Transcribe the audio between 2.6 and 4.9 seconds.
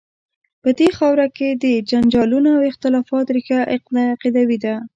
اختلافات ریښه عقیدوي ده.